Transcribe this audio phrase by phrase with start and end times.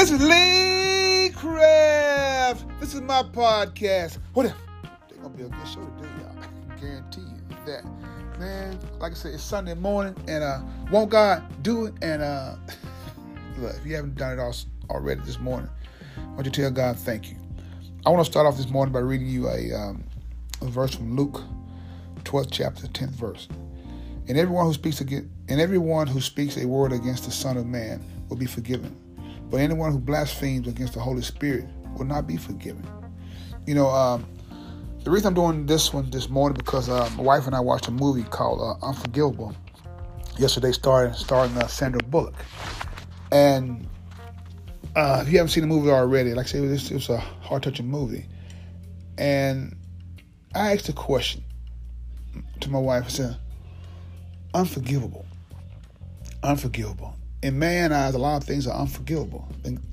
[0.00, 2.64] This is Lee Craft.
[2.80, 4.16] This is my podcast.
[4.32, 4.54] What if?
[5.10, 6.38] They're gonna be a good show today, y'all.
[6.70, 7.84] I guarantee you that.
[8.38, 11.94] Man, like I said, it's Sunday morning, and uh, won't God do it?
[12.00, 12.54] And uh,
[13.58, 14.56] look, if you haven't done it all
[14.88, 15.68] already this morning,
[16.16, 17.36] I want you to tell God thank you.
[18.06, 20.02] I want to start off this morning by reading you a, um,
[20.62, 21.42] a verse from Luke,
[22.24, 23.48] 12th chapter, 10th verse.
[24.28, 27.66] And everyone who speaks against, and everyone who speaks a word against the Son of
[27.66, 28.96] Man will be forgiven.
[29.50, 32.86] But anyone who blasphemes against the Holy Spirit will not be forgiven.
[33.66, 34.26] You know, um,
[35.02, 37.88] the reason I'm doing this one this morning because uh, my wife and I watched
[37.88, 39.54] a movie called uh, Unforgivable
[40.38, 42.34] yesterday, starring starring uh, Sandra Bullock.
[43.32, 43.88] And
[44.96, 47.08] uh, if you haven't seen the movie already, like I said, it was, it was
[47.08, 48.26] a heart touching movie.
[49.18, 49.76] And
[50.54, 51.44] I asked a question
[52.60, 53.04] to my wife.
[53.06, 53.36] I said,
[54.54, 55.26] "Unforgivable,
[56.42, 59.48] unforgivable." In man's eyes, a lot of things are unforgivable.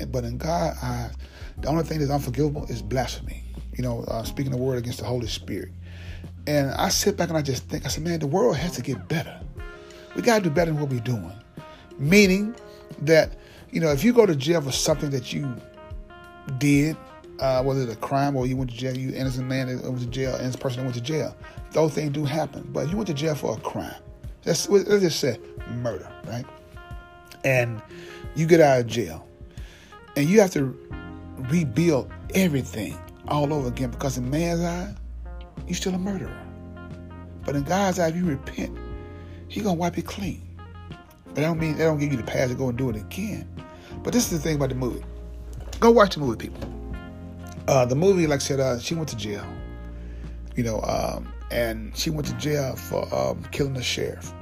[0.09, 1.13] But in God's eyes,
[1.59, 3.43] the only thing that's unforgivable is blasphemy.
[3.77, 5.69] You know, uh, speaking the word against the Holy Spirit.
[6.47, 8.81] And I sit back and I just think, I said, man, the world has to
[8.81, 9.39] get better.
[10.15, 11.33] We got to do better than what we're doing.
[11.99, 12.55] Meaning
[13.01, 13.37] that,
[13.71, 15.53] you know, if you go to jail for something that you
[16.57, 16.97] did,
[17.39, 19.99] uh, whether it's a crime or you went to jail, you innocent man that went
[19.99, 21.35] to jail, innocent person that went to jail,
[21.71, 22.67] those things do happen.
[22.71, 23.93] But you went to jail for a crime.
[24.45, 26.45] Let's, let's just say murder, right?
[27.43, 27.81] And
[28.35, 29.27] you get out of jail
[30.15, 30.75] and you have to
[31.49, 34.93] rebuild everything all over again because in man's eye,
[35.67, 36.35] you're still a murderer.
[37.45, 38.77] But in God's eye, if you repent,
[39.47, 40.41] He gonna wipe it clean.
[41.25, 42.95] But that don't mean that don't give you the pass to go and do it
[42.95, 43.47] again.
[44.03, 45.03] But this is the thing about the movie.
[45.79, 46.73] Go watch the movie, people.
[47.67, 49.45] Uh, the movie, like I said, uh, she went to jail.
[50.55, 54.33] You know, um, and she went to jail for um, killing the sheriff.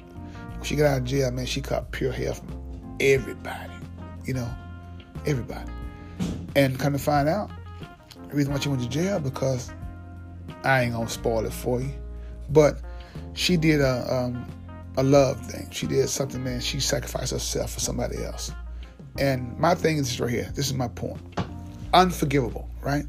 [0.54, 2.65] When she got out of jail, man, she caught pure hell from
[3.00, 3.74] everybody,
[4.26, 4.50] you know,
[5.26, 5.72] everybody.
[6.56, 7.50] And kind of find out,
[8.30, 9.72] the reason why she went to jail because
[10.64, 11.94] I ain't gonna spoil it for you,
[12.50, 12.80] but
[13.34, 14.46] she did a um,
[14.98, 15.70] a love thing.
[15.72, 16.62] She did something, man.
[16.62, 18.52] She sacrificed herself for somebody else.
[19.18, 20.52] And my thing is right here.
[20.56, 21.22] This is my point.
[21.94, 23.06] Unforgivable, right?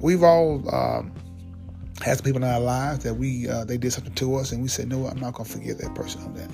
[0.00, 1.12] We've all um,
[2.02, 4.68] had people in our lives that we uh, they did something to us, and we
[4.68, 6.50] said, "No, I'm not gonna forgive that person on that.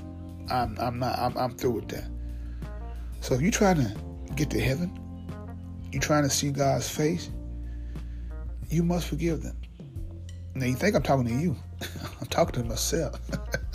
[0.53, 1.19] I'm I'm not.
[1.19, 2.04] I'm, I'm through with that."
[3.22, 3.97] So if you're trying to
[4.34, 4.93] get to heaven,
[5.93, 7.31] you're trying to see God's face,
[8.69, 9.56] you must forgive them.
[10.56, 11.56] Now you think I'm talking to you.
[12.21, 13.21] I'm talking to myself.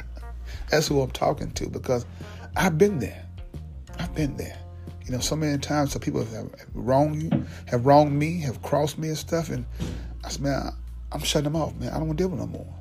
[0.69, 2.05] That's who I'm talking to because
[2.57, 3.25] I've been there.
[3.97, 4.59] I've been there.
[5.05, 8.97] You know, so many times some people have wronged you, have wronged me, have crossed
[8.97, 9.65] me and stuff, and
[10.25, 10.71] I said, man,
[11.13, 11.89] I'm shutting them off, man.
[11.89, 12.73] I don't want to deal with them no more.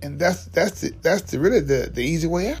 [0.00, 2.60] And that's that's the, that's the, really the, the easy way out.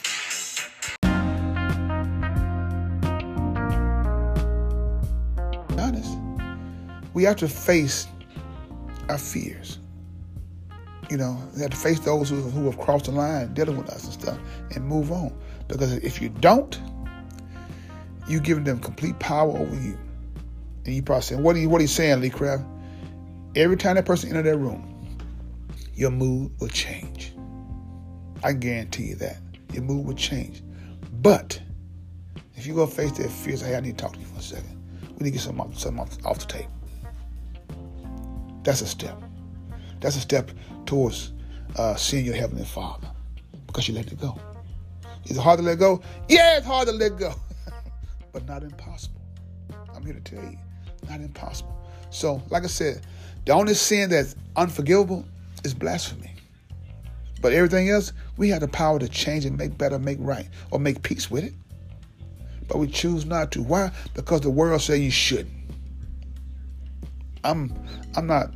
[7.21, 8.07] We have to face
[9.07, 9.77] our fears.
[11.11, 13.91] You know, we have to face those who, who have crossed the line dealing with
[13.91, 14.39] us and stuff
[14.73, 15.31] and move on.
[15.67, 16.81] Because if you don't,
[18.27, 19.99] you're giving them complete power over you.
[20.83, 22.63] And you probably saying, what are you, what are you saying, Lee Craft?
[23.55, 25.07] Every time that person enter that room,
[25.93, 27.33] your mood will change.
[28.43, 29.37] I guarantee you that.
[29.73, 30.63] Your mood will change.
[31.21, 31.61] But
[32.55, 34.41] if you go face their fears, hey, I need to talk to you for a
[34.41, 34.81] second.
[35.19, 36.71] We need to get something off, off, off the table.
[38.63, 39.21] That's a step.
[39.99, 40.51] That's a step
[40.85, 41.33] towards
[41.77, 43.07] uh, seeing your Heavenly Father
[43.67, 44.37] because you let it go.
[45.25, 46.01] Is it hard to let go?
[46.27, 47.33] Yeah, it's hard to let go,
[48.33, 49.21] but not impossible.
[49.95, 50.57] I'm here to tell you,
[51.09, 51.77] not impossible.
[52.09, 53.05] So, like I said,
[53.45, 55.25] the only sin that's unforgivable
[55.63, 56.31] is blasphemy.
[57.41, 60.79] But everything else, we have the power to change and make better, make right, or
[60.79, 61.53] make peace with it.
[62.67, 63.63] But we choose not to.
[63.63, 63.91] Why?
[64.13, 65.60] Because the world says you shouldn't.
[67.43, 67.73] I'm
[68.15, 68.53] I'm not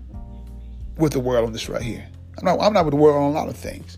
[0.98, 2.08] with the world on this right here.
[2.38, 3.98] I'm not I'm not with the world on a lot of things.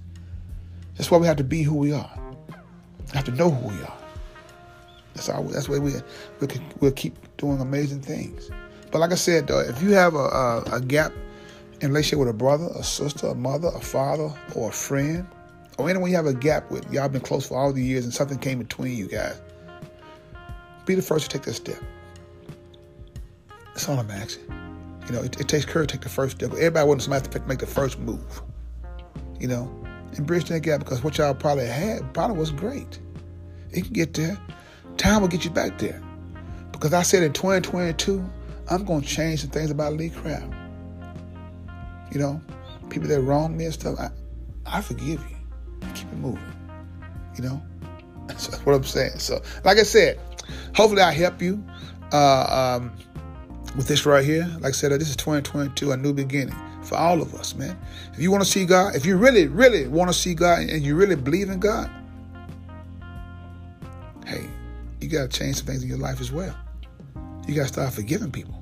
[0.95, 2.11] That's why we have to be who we are.
[2.49, 3.97] We have to know who we are.
[5.13, 5.93] That's our, that's why we
[6.39, 8.49] we can, we'll keep doing amazing things.
[8.91, 11.11] But like I said, though, if you have a, a, a gap
[11.81, 15.27] in relationship with a brother, a sister, a mother, a father, or a friend,
[15.77, 18.13] or anyone you have a gap with, y'all been close for all the years, and
[18.13, 19.39] something came between you guys,
[20.85, 21.81] be the first to take that step.
[23.67, 24.45] That's all I'm asking.
[25.07, 26.51] You know, it, it takes courage to take the first step.
[26.51, 28.41] Everybody wants somebody to make the first move.
[29.39, 29.71] You know,
[30.15, 32.99] and bridge that gap because what y'all probably had probably was great.
[33.71, 34.37] It can get there.
[34.97, 36.01] Time will get you back there.
[36.71, 38.27] Because I said in 2022,
[38.69, 40.53] I'm going to change some things about Lee Craft.
[42.11, 42.41] You know,
[42.89, 44.09] people that wrong me and stuff, I,
[44.65, 45.37] I forgive you.
[45.93, 46.41] Keep it moving.
[47.35, 47.61] You know,
[48.27, 49.19] that's what I'm saying.
[49.19, 50.19] So, like I said,
[50.73, 51.63] hopefully I help you
[52.11, 52.91] uh, um,
[53.77, 54.45] with this right here.
[54.59, 57.79] Like I said, this is 2022, a new beginning for all of us, man.
[58.11, 60.81] If you want to see God, if you really, really want to see God and
[60.81, 61.89] you really believe in God,
[64.25, 64.45] hey,
[64.99, 66.57] you got to change some things in your life as well.
[67.47, 68.55] You got to start forgiving people.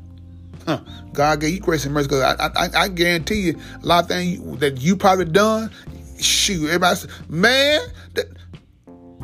[0.68, 0.82] Huh.
[1.14, 4.10] God gave you grace and mercy because I, I, I, guarantee you a lot of
[4.10, 5.72] things that you probably done.
[6.20, 7.82] Shoot, everybody, say, man,
[8.16, 8.26] that,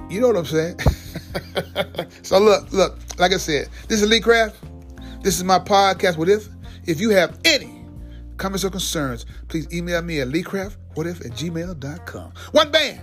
[0.07, 0.79] you know what I'm saying.
[2.21, 4.55] so look, look, like I said, this is Lee Craft.
[5.23, 6.17] This is my podcast.
[6.17, 6.47] What if?
[6.87, 7.85] If you have any
[8.37, 12.33] comments or concerns, please email me at leecraftwhatif at gmail.com.
[12.53, 13.01] One band,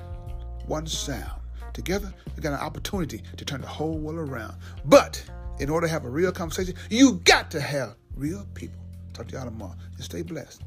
[0.67, 1.41] one sound.
[1.73, 4.57] Together, we got an opportunity to turn the whole world around.
[4.85, 5.23] But
[5.61, 8.81] in order to have a real conversation, you got to have real people.
[9.13, 9.77] Talk to y'all tomorrow.
[9.95, 10.63] And stay blessed.